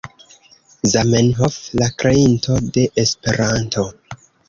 Zamenhof, 0.93 1.59
la 1.83 1.91
kreinto 2.01 2.59
de 2.73 2.89
Esperanto. 3.07 3.89